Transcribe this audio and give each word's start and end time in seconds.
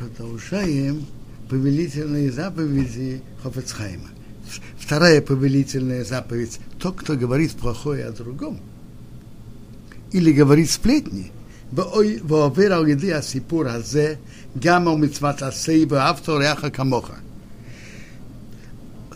продолжаем 0.00 1.04
повелительные 1.50 2.32
заповеди 2.32 3.20
Хофецхайма. 3.42 4.08
Вторая 4.78 5.20
повелительная 5.20 6.04
заповедь– 6.04 6.58
тот, 6.80 6.96
кто 6.96 7.16
говорит 7.16 7.52
плохое 7.52 8.06
о 8.06 8.12
другом 8.12 8.60
или 10.10 10.32
говорит 10.32 10.70
сплетни, 10.70 11.30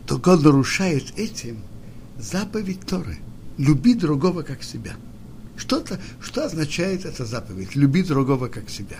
только 0.06 0.28
он 0.28 0.42
нарушает 0.42 1.18
этим 1.18 1.60
заповедь 2.18 2.80
Торы. 2.86 3.16
Люби 3.56 3.94
другого 3.94 4.42
как 4.42 4.62
себя. 4.62 4.92
Что-то, 5.56 5.98
что 6.20 6.44
означает 6.44 7.06
эта 7.06 7.24
заповедь? 7.24 7.74
Люби 7.74 8.02
другого 8.02 8.48
как 8.48 8.68
себя. 8.68 8.98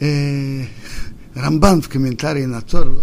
Э, 0.00 0.64
Рамбан 1.34 1.82
в 1.82 1.88
комментарии 1.88 2.44
на 2.44 2.60
Тору 2.60 3.02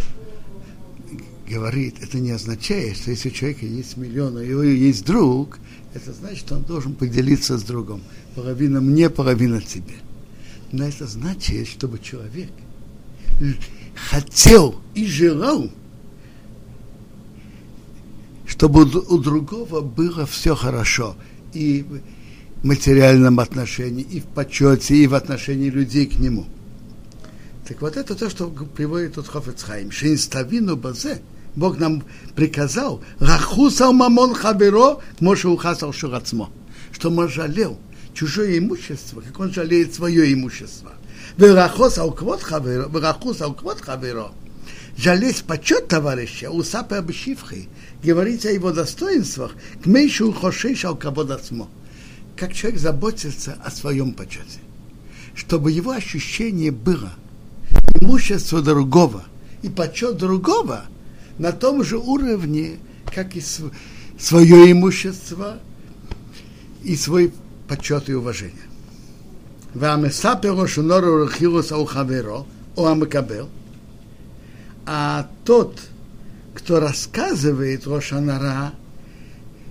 говорит, 1.50 1.96
это 2.02 2.20
не 2.20 2.32
означает, 2.32 2.98
что 2.98 3.12
если 3.12 3.30
у 3.30 3.32
человека 3.32 3.66
есть 3.66 3.98
миллион, 3.98 4.38
а 4.38 4.46
него 4.46 4.64
есть 4.64 5.06
друг, 5.06 5.60
это 5.94 6.14
значит, 6.14 6.40
что 6.40 6.56
он 6.56 6.64
должен 6.64 6.94
поделиться 6.94 7.58
с 7.58 7.64
другом. 7.64 8.02
Половина 8.34 8.82
мне, 8.82 9.10
половина 9.10 9.62
тебе. 9.62 9.96
Но 10.72 10.86
это 10.86 11.08
значит, 11.08 11.68
чтобы 11.68 12.00
человек 12.00 12.50
хотел 13.96 14.82
и 14.94 15.06
желал, 15.06 15.70
чтобы 18.46 18.84
у 18.84 19.18
другого 19.18 19.82
было 19.82 20.26
все 20.26 20.56
хорошо. 20.56 21.16
И 21.54 21.86
в 22.62 22.66
материальном 22.66 23.40
отношении, 23.40 24.04
и 24.04 24.20
в 24.20 24.26
почете, 24.26 24.96
и 24.96 25.08
в 25.08 25.14
отношении 25.14 25.70
людей 25.70 26.06
к 26.08 26.20
нему. 26.20 26.46
Так 27.68 27.82
вот 27.82 27.98
это 27.98 28.16
то, 28.16 28.30
что 28.30 28.48
приводит 28.48 29.16
тут 29.16 29.28
Хофецхайм. 29.28 29.92
Шинставину 29.92 30.76
базе– 30.76 31.22
Бог 31.56 31.80
нам 31.80 32.04
приказал, 32.36 33.02
рахусал 33.20 33.94
мамон 33.94 34.34
хаберо, 34.34 35.00
моше 35.20 35.48
ухасал 35.48 35.94
шурацмо, 35.94 36.50
что 36.92 37.10
он 37.10 37.30
жалел 37.30 37.80
чужое 38.14 38.58
имущество, 38.58 39.22
как 39.22 39.40
он 39.40 39.54
жалеет 39.54 39.94
свое 39.94 40.34
имущество. 40.34 40.94
Верахос 41.38 41.98
алквот 41.98 42.44
хаберо, 42.44 42.90
верахус 42.90 43.42
алквот 43.42 43.80
хаберо, 43.82 44.32
жалеть 44.98 45.44
почет 45.46 45.88
товарища, 45.88 46.50
усапы 46.50 46.96
обшивхи, 46.96 47.70
говорить 48.04 48.46
о 48.46 48.52
его 48.52 48.72
достоинствах, 48.72 49.54
к 49.82 49.86
меньшу 49.86 50.34
хошиш 50.34 50.84
алкабодацмо, 50.84 51.70
как 52.36 52.54
человек 52.54 52.80
заботится 52.82 53.58
о 53.64 53.72
своем 53.72 54.14
почете, 54.14 54.60
чтобы 55.36 55.72
его 55.72 55.92
ощущение 55.92 56.72
было 56.72 57.14
имущество 58.02 58.62
другого 58.62 59.24
и 59.62 59.70
почет 59.70 60.18
другого– 60.18 60.86
на 61.38 61.52
том 61.52 61.84
же 61.84 61.98
уровне, 61.98 62.80
как 63.14 63.36
и 63.36 63.44
свое 64.18 64.72
имущество 64.72 65.60
и 66.84 66.96
свой 66.96 67.34
почет 67.68 68.10
и 68.10 68.14
уважение. 68.14 68.54
А 74.86 75.30
тот, 75.44 75.82
кто 76.54 76.80
рассказывает 76.80 77.86
Рошанара 77.86 78.74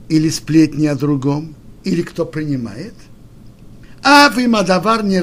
или 0.09 0.29
сплетни 0.29 0.87
о 0.87 0.97
другом, 0.97 1.55
или 1.85 2.03
кто 2.03 2.27
принимает, 2.27 2.95
а 4.03 4.29
вы 4.29 4.49
мадавар 4.49 5.03
не 5.03 5.21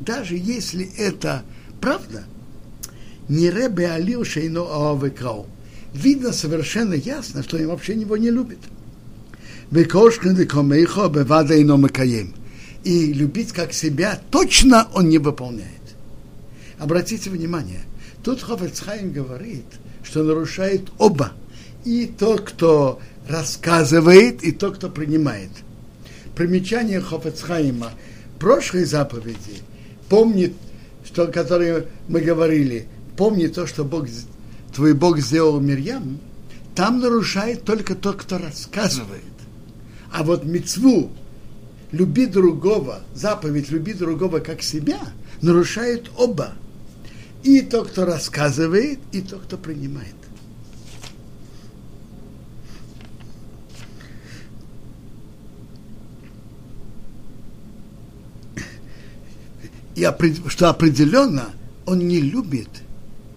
даже 0.00 0.36
если 0.36 0.88
это 0.96 1.42
правда– 1.84 2.24
не 3.28 3.50
ребе 3.50 3.90
алил 3.90 4.24
шейно 4.24 4.62
аовекау. 4.62 5.46
Видно 5.92 6.32
совершенно 6.32 6.94
ясно, 6.94 7.42
что 7.42 7.58
он 7.58 7.66
вообще 7.66 7.94
его 7.94 8.16
не 8.16 8.30
любит. 8.30 8.58
И 12.84 13.12
любить 13.12 13.52
как 13.52 13.72
себя 13.72 14.20
точно 14.30 14.88
он 14.94 15.08
не 15.08 15.18
выполняет. 15.18 15.70
Обратите 16.78 17.30
внимание, 17.30 17.82
тут 18.22 18.42
Хофецхайм 18.42 19.12
говорит, 19.12 19.66
что 20.02 20.22
нарушает 20.22 20.88
оба. 20.98 21.32
И 21.84 22.06
тот, 22.06 22.40
кто 22.42 22.98
рассказывает, 23.28 24.42
и 24.42 24.52
тот, 24.52 24.76
кто 24.76 24.88
принимает. 24.88 25.50
Примечание 26.34 27.00
Хофецхайма 27.00 27.90
прошлой 28.38 28.84
заповеди 28.84 29.62
помнит, 30.08 30.54
что, 31.04 31.26
которые 31.28 31.86
мы 32.08 32.20
говорили, 32.20 32.88
помни 33.16 33.46
то, 33.46 33.66
что 33.66 33.84
Бог, 33.84 34.06
твой 34.74 34.94
Бог 34.94 35.18
сделал 35.18 35.60
Мирьям, 35.60 36.18
там 36.74 37.00
нарушает 37.00 37.64
только 37.64 37.94
тот, 37.94 38.16
кто 38.16 38.38
рассказывает. 38.38 39.22
А 40.12 40.22
вот 40.22 40.44
мецву 40.44 41.10
люби 41.92 42.26
другого, 42.26 43.00
заповедь 43.14 43.70
люби 43.70 43.92
другого 43.92 44.40
как 44.40 44.62
себя, 44.62 45.00
нарушает 45.42 46.10
оба. 46.16 46.52
И 47.42 47.60
тот, 47.60 47.90
кто 47.90 48.04
рассказывает, 48.04 48.98
и 49.12 49.20
тот, 49.20 49.42
кто 49.42 49.56
принимает. 49.56 50.14
И 59.94 60.08
что 60.48 60.70
определенно 60.70 61.50
он 61.86 62.00
не 62.00 62.20
любит 62.20 62.68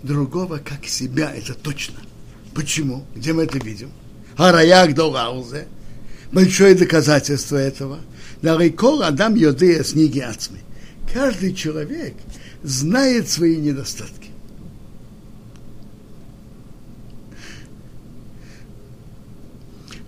другого 0.03 0.57
как 0.57 0.85
себя, 0.85 1.31
это 1.33 1.53
точно. 1.53 1.99
Почему? 2.53 3.05
Где 3.15 3.33
мы 3.33 3.43
это 3.43 3.59
видим? 3.59 3.91
Хараяк 4.35 4.95
Долаузе. 4.95 5.67
Большое 6.31 6.75
доказательство 6.75 7.57
этого. 7.57 7.99
Нарикол 8.41 9.03
Адам 9.03 9.35
Йодея 9.35 9.83
с 9.83 9.93
Ниги 9.93 10.19
Ацми. 10.19 10.59
Каждый 11.13 11.53
человек 11.53 12.15
знает 12.63 13.29
свои 13.29 13.57
недостатки. 13.57 14.31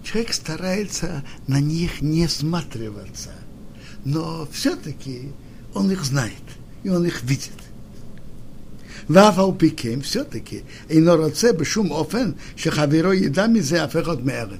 Человек 0.03 0.33
старается 0.33 1.23
на 1.47 1.59
них 1.59 2.01
не 2.01 2.27
сматриваться, 2.27 3.29
но 4.05 4.47
все-таки 4.51 5.31
он 5.74 5.90
их 5.90 6.04
знает, 6.04 6.32
и 6.82 6.88
он 6.88 7.04
их 7.04 7.22
видит. 7.22 7.52
ואף 9.10 9.38
על 9.38 9.50
פי 9.56 9.70
כן, 9.70 10.00
все-таки, 10.00 10.60
אינו 10.90 11.14
רוצה 11.14 11.52
בשום 11.52 11.90
אופן 11.90 12.30
שחברו 12.56 13.12
ידע 13.12 13.46
מזה 13.46 13.84
אף 13.84 13.96
אחד 13.96 14.24
מערב. 14.24 14.58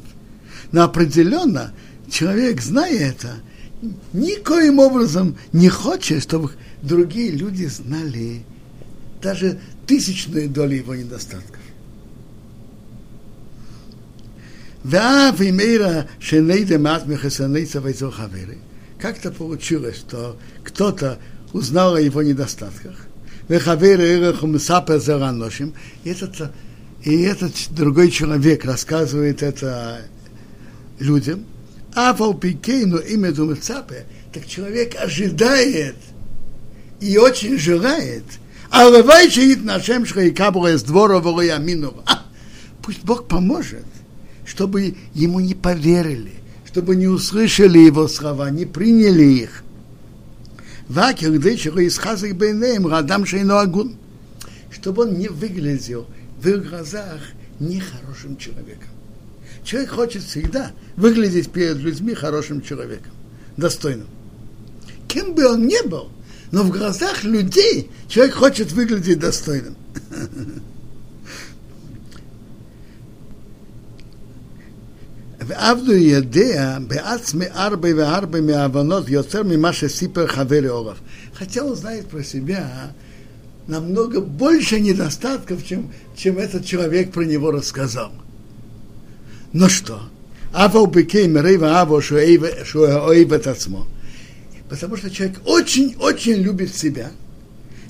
Но 0.72 0.82
определенно 0.82 1.72
человек, 2.10 2.60
зная 2.60 3.10
это, 3.10 3.41
никоим 4.12 4.81
образом 4.81 5.37
не 5.53 5.69
хочет, 5.69 6.22
чтобы 6.22 6.50
другие 6.82 7.31
люди 7.31 7.66
знали 7.66 8.43
даже 9.22 9.60
тысячную 9.87 10.49
долю 10.49 10.77
его 10.77 10.94
недостатков. 10.94 11.60
ואף 14.84 15.41
אם 15.41 15.60
אירא 15.60 16.03
שנדע 16.21 16.78
מעט 16.78 17.06
מחסני 17.06 17.66
צווי 17.66 17.93
חברי, 18.10 18.56
как-то 19.00 19.32
получилось, 19.32 19.98
что 19.98 20.38
кто-то 20.64 21.20
узнал 21.54 21.96
о 21.96 22.02
его 22.02 22.22
недостатках. 22.22 22.96
И 23.48 23.54
этот, 26.10 26.52
и 27.04 27.22
этот 27.22 27.54
другой 27.72 28.12
человек 28.12 28.66
рассказывает 28.66 29.42
это 29.42 30.02
людям. 31.00 31.46
А 31.96 32.14
Валпикейну 32.14 32.98
имя 32.98 33.32
Думцапе, 33.32 34.06
так 34.32 34.46
человек 34.46 34.96
ожидает 35.02 35.95
и 37.00 37.18
очень 37.18 37.57
желает. 37.57 38.25
А 38.69 38.88
левайчит 38.88 39.63
нашем 39.63 40.06
шхайкабура 40.06 40.74
из 40.74 40.84
двора 40.84 41.18
аминова. 41.18 42.04
Пусть 42.84 43.04
Бог 43.04 43.28
поможет, 43.28 43.86
чтобы 44.45 44.95
ему 45.16 45.40
не 45.40 45.56
поверили, 45.56 46.34
чтобы 46.69 46.95
не 46.95 47.07
услышали 47.07 47.80
его 47.80 48.07
слова, 48.07 48.51
не 48.51 48.63
приняли 48.63 49.24
их. 49.24 49.63
Чтобы 54.69 55.04
он 55.04 55.18
не 55.18 55.30
выглядел 55.30 56.06
в 56.39 56.48
их 56.48 56.69
глазах 56.69 57.21
нехорошим 57.60 58.38
человеком. 58.38 58.89
Человек 59.63 59.89
хочет 59.89 60.21
всегда 60.21 60.71
выглядеть 60.95 61.50
перед 61.51 61.77
людьми 61.77 62.13
хорошим 62.13 62.62
человеком, 62.62 63.13
достойным. 63.57 64.07
Кем 65.07 65.33
бы 65.33 65.48
он 65.48 65.66
ни 65.66 65.88
был, 65.88 66.12
но 66.51 66.62
в 66.62 66.69
глазах 66.69 67.24
людей 67.24 67.89
человек 68.07 68.36
хочет 68.36 68.71
выглядеть 68.74 69.18
достойным. 69.18 69.75
ועבדו 75.49 75.93
יודע 75.93 76.79
בעצמי 76.87 77.46
ארבע 77.46 77.88
וארבע 77.96 78.41
מההבנות 78.41 79.08
יותר 79.08 79.43
ממה 79.43 79.73
שסיפר 79.73 80.26
חברי 80.26 80.67
עורף. 80.67 80.96
Хотя 81.35 81.64
он 81.64 81.75
знает 81.75 82.08
про 82.08 82.23
себя 82.23 82.93
намного 83.67 84.20
больше 84.20 84.79
недостатков, 84.81 85.67
чем, 85.67 85.91
чем 86.17 86.38
этот 86.38 86.64
человек 86.64 87.12
про 87.12 87.23
него 87.23 87.50
рассказал. 87.50 88.12
Но 89.52 89.69
что? 89.69 90.00
Ава 90.52 90.79
убекей 90.79 91.26
мрейва 91.26 91.81
аво 91.81 92.00
шуэоэйв 92.00 93.32
עצמו. 93.32 93.87
Потому 94.69 94.96
что 94.96 95.11
человек 95.11 95.41
очень-очень 95.44 96.35
любит 96.35 96.75
себя. 96.75 97.11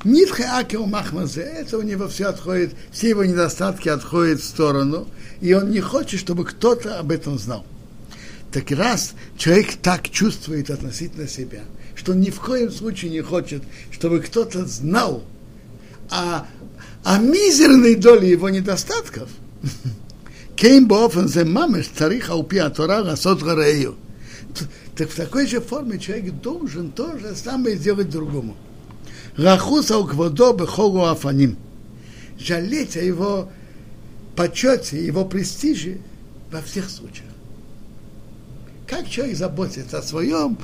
Нитхе 0.05 0.45
Акел 0.45 0.85
Махмазе, 0.85 1.41
это 1.41 1.77
у 1.77 1.81
него 1.81 2.07
все 2.07 2.27
отходит, 2.27 2.73
все 2.91 3.09
его 3.09 3.25
недостатки 3.25 3.89
отходят 3.89 4.39
в 4.39 4.45
сторону, 4.45 5.07
и 5.41 5.53
он 5.53 5.71
не 5.71 5.81
хочет, 5.81 6.21
чтобы 6.21 6.45
кто-то 6.45 6.99
об 6.99 7.11
этом 7.11 7.37
знал. 7.37 7.65
Так 8.51 8.71
раз 8.71 9.13
человек 9.37 9.75
так 9.81 10.09
чувствует 10.09 10.69
относительно 10.69 11.27
себя, 11.27 11.61
что 11.95 12.13
ни 12.13 12.29
в 12.29 12.39
коем 12.39 12.71
случае 12.71 13.11
не 13.11 13.21
хочет, 13.21 13.61
чтобы 13.91 14.21
кто-то 14.21 14.65
знал 14.65 15.23
о, 16.09 16.45
о 17.03 17.17
мизерной 17.17 17.95
доле 17.95 18.29
его 18.29 18.49
недостатков, 18.49 19.29
так 24.95 25.09
в 25.09 25.15
такой 25.15 25.45
же 25.45 25.59
форме 25.59 25.99
человек 25.99 26.33
должен 26.41 26.91
то 26.91 27.17
же 27.17 27.35
самое 27.35 27.75
сделать 27.75 28.09
другому. 28.09 28.55
Рахус 29.39 29.89
алквадо 29.89 30.51
бехолу 30.53 31.05
афаним. 31.05 31.57
Жалеть 32.37 32.97
о 32.97 33.01
его 33.01 33.49
почете, 34.35 35.05
его 35.05 35.23
престиже 35.23 35.99
во 36.51 36.61
всех 36.61 36.89
случаях. 36.89 37.29
Как 38.85 39.07
человек 39.07 39.37
заботится 39.37 39.99
о 39.99 40.01
своем 40.01 40.57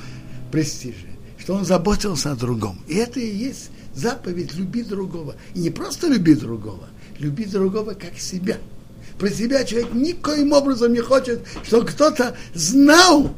престиже, 0.52 1.08
что 1.38 1.54
он 1.54 1.64
заботился 1.64 2.34
о 2.34 2.36
другом. 2.36 2.78
И 2.88 2.96
это 2.96 3.20
и 3.20 3.34
есть 3.34 3.70
заповедь 3.94 4.54
люби 4.56 4.84
другого. 4.84 5.36
И 5.54 5.60
не 5.60 5.70
просто 5.70 6.08
люби 6.08 6.36
другого, 6.36 6.90
люби 7.18 7.46
другого 7.46 7.94
как 7.94 8.18
себя. 8.20 8.58
Про 9.18 9.30
себя 9.30 9.64
человек 9.64 9.94
никоим 9.94 10.52
образом 10.52 10.92
не 10.92 11.00
хочет, 11.00 11.46
чтобы 11.64 11.86
кто-то 11.86 12.36
знал 12.54 13.34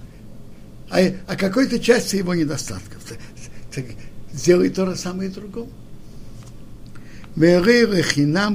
о, 0.90 1.00
о 1.28 1.36
какой-то 1.36 1.80
части 1.80 2.16
его 2.16 2.34
недостатков. 2.34 3.04
Сделай 4.34 4.70
то 4.70 4.86
же 4.86 4.96
самое 4.96 5.30
и 5.30 5.34
другому. 5.34 5.70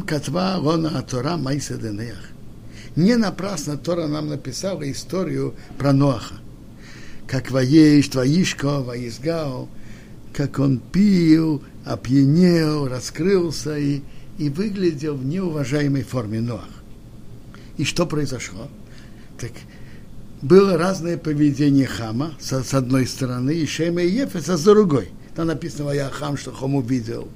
Катва 0.03 0.57
рона 0.57 0.99
Атора 0.99 1.37
Майса 1.37 1.77
Денеях. 1.77 2.33
Не 2.97 3.17
напрасно 3.17 3.77
Тора 3.77 4.07
нам 4.07 4.29
написала 4.29 4.91
историю 4.91 5.55
про 5.79 5.93
Ноаха. 5.93 6.35
Как 7.27 7.51
воешь, 7.51 8.09
твоишко, 8.09 8.81
воизгал, 8.81 9.69
как 10.35 10.59
он 10.59 10.79
пил, 10.79 11.63
опьянел, 11.85 12.89
раскрылся 12.89 13.79
и, 13.79 14.03
и 14.39 14.51
выглядел 14.51 15.17
в 15.17 15.25
неуважаемой 15.25 16.03
форме 16.03 16.41
Ноах. 16.41 16.69
И 17.79 17.85
что 17.85 18.05
произошло? 18.05 18.69
Так 19.39 19.53
было 20.43 20.77
разное 20.77 21.17
поведение 21.17 21.87
Хама 21.87 22.35
с, 22.41 22.63
с 22.63 22.75
одной 22.75 23.07
стороны, 23.07 23.53
и 23.53 23.67
Шема 23.67 24.03
и 24.03 24.11
Ефеса 24.11 24.57
с 24.57 24.65
другой. 24.65 25.11
Там 25.35 25.47
написано 25.47 25.87
Ваяхам, 25.87 26.37
что 26.37 26.53
Хом 26.53 26.75
увидел. 26.75 27.29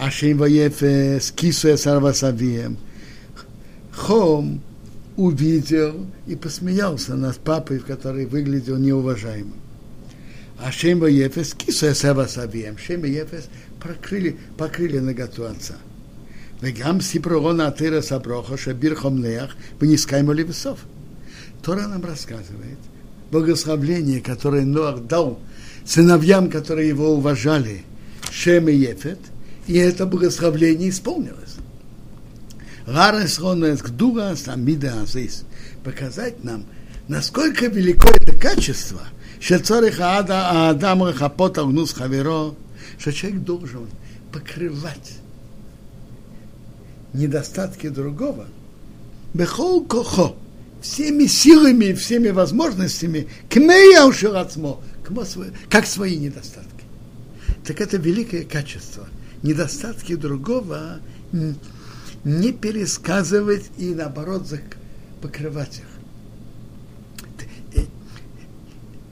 Ашим 0.00 0.38
Ваефес, 0.38 1.32
Кису 1.32 1.74
Эсарва 1.74 2.12
Савием. 2.12 2.76
Хом 3.92 4.60
увидел 5.18 6.06
и 6.28 6.36
посмеялся 6.36 7.16
над 7.16 7.38
папой, 7.38 7.80
который 7.80 8.24
выглядел 8.24 8.76
неуважаемым. 8.76 9.54
А 10.60 10.70
Шем 10.70 11.04
Ефес, 11.04 11.54
кису 11.54 11.90
Эсава 11.90 12.26
Савием, 12.26 12.78
Шем 12.78 13.04
Ефес 13.04 13.48
покрыли, 13.80 14.36
покрыли 14.56 14.98
наготу 14.98 15.44
отца. 15.44 15.74
Вегам 16.60 17.00
сипрогона 17.00 17.68
атыра 17.68 18.00
саброха 18.00 18.56
шабир 18.56 18.94
хомнеях 18.94 19.56
вынискаем 19.80 20.32
левесов. 20.32 20.78
Тора 21.62 21.86
нам 21.88 22.04
рассказывает, 22.04 22.78
благословление, 23.30 24.20
которое 24.20 24.64
Ноах 24.64 25.06
дал 25.06 25.40
сыновьям, 25.88 26.50
которые 26.50 26.88
его 26.88 27.14
уважали, 27.14 27.82
Шем 28.30 28.68
и 28.68 28.74
Ефет, 28.74 29.18
и 29.66 29.78
это 29.78 30.04
благословление 30.04 30.90
исполнилось. 30.90 31.56
Показать 35.82 36.44
нам, 36.44 36.64
насколько 37.08 37.66
велико 37.66 38.08
это 38.08 38.38
качество, 38.38 39.00
Агнус 41.58 41.94
Хаверо, 41.94 42.54
что 42.98 43.12
человек 43.12 43.40
должен 43.40 43.86
покрывать 44.30 45.18
недостатки 47.14 47.88
другого, 47.88 48.46
бехол 49.32 49.84
кохо, 49.84 50.34
всеми 50.82 51.26
силами, 51.26 51.94
всеми 51.94 52.28
возможностями, 52.28 53.28
кмеяуширацмо, 55.08 55.46
как 55.68 55.86
свои 55.86 56.16
недостатки. 56.16 56.84
Так 57.64 57.80
это 57.80 57.96
великое 57.96 58.44
качество. 58.44 59.08
Недостатки 59.42 60.16
другого 60.16 61.00
не 62.24 62.52
пересказывать 62.52 63.70
и 63.78 63.94
наоборот 63.94 64.46
покрывать 65.20 65.80
их. 65.80 65.86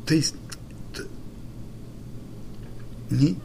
То 0.07 0.15
есть 0.15 0.35
не, 3.11 3.37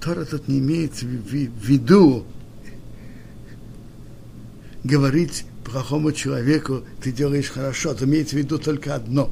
Тора 0.00 0.24
тут 0.24 0.48
не 0.48 0.58
имеет 0.58 1.02
в 1.02 1.06
виду 1.06 2.24
говорить 4.84 5.44
плохому 5.64 6.12
человеку, 6.12 6.84
ты 7.02 7.12
делаешь 7.12 7.50
хорошо, 7.50 7.94
то 7.94 8.04
имеется 8.04 8.36
в 8.36 8.38
виду 8.38 8.58
только 8.58 8.94
одно. 8.94 9.30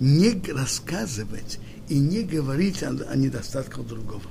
Не 0.00 0.40
рассказывать 0.52 1.58
и 1.92 1.98
не 1.98 2.22
говорить 2.22 2.82
о, 2.82 2.88
о 2.88 3.16
недостатках 3.16 3.86
другого. 3.86 4.22